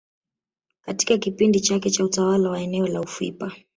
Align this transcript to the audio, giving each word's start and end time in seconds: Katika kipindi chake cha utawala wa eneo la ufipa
Katika 0.81 1.17
kipindi 1.17 1.59
chake 1.59 1.89
cha 1.89 2.05
utawala 2.05 2.49
wa 2.49 2.59
eneo 2.61 2.87
la 2.87 3.01
ufipa 3.01 3.51